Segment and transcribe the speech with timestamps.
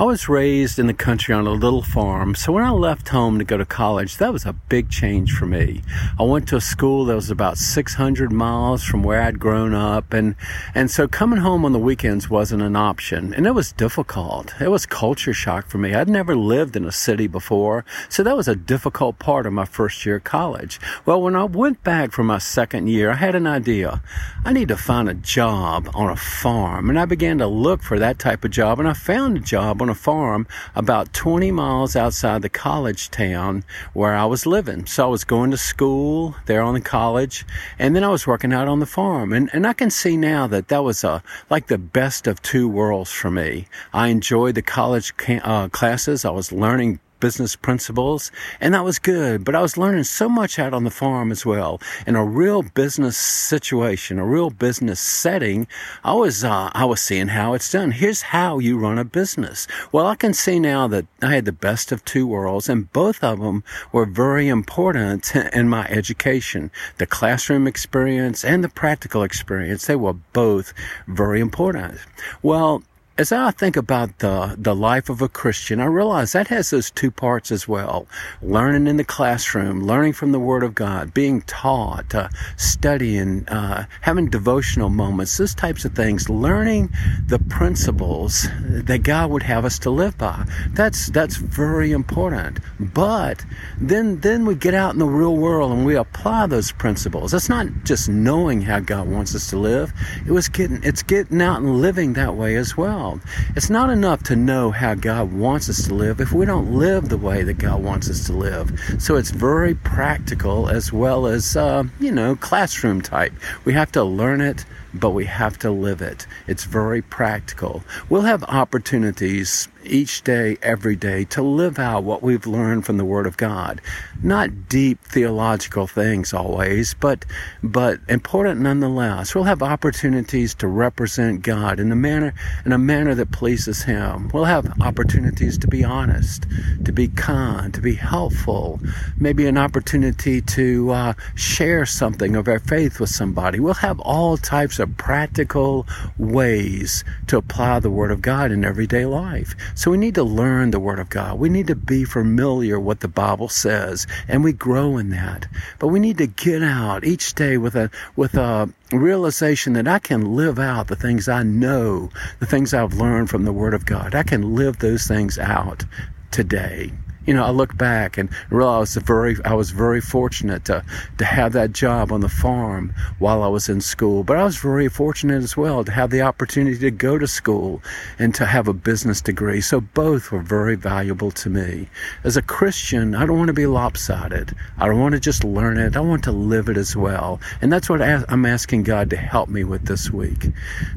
[0.00, 3.40] I was raised in the country on a little farm, so when I left home
[3.40, 5.82] to go to college, that was a big change for me.
[6.20, 10.12] I went to a school that was about 600 miles from where I'd grown up,
[10.12, 10.36] and,
[10.72, 14.54] and so coming home on the weekends wasn't an option, and it was difficult.
[14.60, 15.92] It was culture shock for me.
[15.94, 19.64] I'd never lived in a city before, so that was a difficult part of my
[19.64, 20.78] first year of college.
[21.06, 24.00] Well, when I went back for my second year, I had an idea.
[24.44, 27.98] I need to find a job on a farm, and I began to look for
[27.98, 31.50] that type of job, and I found a job on on a farm about 20
[31.50, 34.84] miles outside the college town where I was living.
[34.84, 37.46] So I was going to school there on the college,
[37.78, 39.32] and then I was working out on the farm.
[39.32, 42.68] And, and I can see now that that was a, like the best of two
[42.68, 43.66] worlds for me.
[43.94, 46.24] I enjoyed the college uh, classes.
[46.26, 49.44] I was learning business principles, and that was good.
[49.44, 51.80] But I was learning so much out on the farm as well.
[52.06, 55.66] In a real business situation, a real business setting,
[56.04, 57.92] I was uh, I was seeing how it's done.
[57.92, 59.66] Here's how you run a business.
[59.92, 63.22] Well, I can see now that I had the best of two worlds, and both
[63.22, 66.70] of them were very important in my education.
[66.98, 70.72] The classroom experience and the practical experience, they were both
[71.06, 71.98] very important.
[72.42, 72.82] Well,
[73.18, 76.88] as I think about the, the life of a Christian, I realize that has those
[76.92, 78.06] two parts as well.
[78.40, 83.86] Learning in the classroom, learning from the Word of God, being taught, uh, studying, uh,
[84.02, 86.90] having devotional moments, those types of things, learning
[87.26, 90.46] the principles that God would have us to live by.
[90.68, 92.60] That's, that's very important.
[92.78, 93.44] But
[93.80, 97.34] then, then we get out in the real world and we apply those principles.
[97.34, 99.92] It's not just knowing how God wants us to live.
[100.24, 103.07] It was getting, it's getting out and living that way as well.
[103.56, 107.08] It's not enough to know how God wants us to live if we don't live
[107.08, 108.78] the way that God wants us to live.
[108.98, 113.32] So it's very practical as well as, uh, you know, classroom type.
[113.64, 116.26] We have to learn it, but we have to live it.
[116.46, 117.82] It's very practical.
[118.08, 123.04] We'll have opportunities each day, every day, to live out what we've learned from the
[123.04, 123.80] Word of God.
[124.22, 127.24] Not deep theological things always, but,
[127.62, 129.34] but important nonetheless.
[129.34, 132.34] We'll have opportunities to represent God in a manner,
[132.64, 134.30] in a manner that pleases Him.
[134.32, 136.46] We'll have opportunities to be honest,
[136.84, 138.80] to be kind, to be helpful,
[139.18, 143.60] maybe an opportunity to uh, share something of our faith with somebody.
[143.60, 149.06] We'll have all types of practical ways to apply the Word of God in everyday
[149.06, 149.54] life.
[149.74, 151.38] So we need to learn the Word of God.
[151.38, 155.46] We need to be familiar what the Bible says, and we grow in that.
[155.78, 159.98] But we need to get out each day with a with a realization that I
[159.98, 163.86] can live out the things I know, the things I've learned from the Word of
[163.86, 164.14] God.
[164.14, 165.84] I can live those things out
[166.30, 166.92] today
[167.28, 170.82] you know, I look back and realize very, I was very fortunate to,
[171.18, 174.24] to have that job on the farm while I was in school.
[174.24, 177.82] But I was very fortunate as well to have the opportunity to go to school
[178.18, 179.60] and to have a business degree.
[179.60, 181.90] So both were very valuable to me.
[182.24, 184.56] As a Christian, I don't want to be lopsided.
[184.78, 185.98] I don't want to just learn it.
[185.98, 187.42] I want to live it as well.
[187.60, 190.46] And that's what I'm asking God to help me with this week.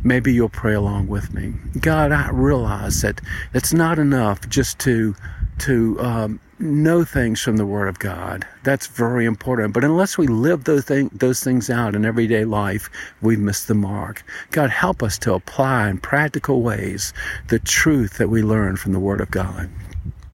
[0.01, 1.55] Maybe you'll pray along with me.
[1.81, 3.19] God, I realize that
[3.53, 5.13] it's not enough just to
[5.61, 8.47] to um, know things from the Word of God.
[8.63, 9.73] That's very important.
[9.73, 12.89] But unless we live those, thing, those things out in everyday life,
[13.21, 14.23] we've missed the mark.
[14.51, 17.13] God, help us to apply in practical ways
[17.49, 19.69] the truth that we learn from the Word of God.